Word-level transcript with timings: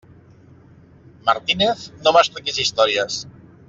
Martínez, 1.29 1.85
no 2.07 2.17
m'expliquis 2.19 2.61
històries! 2.67 3.25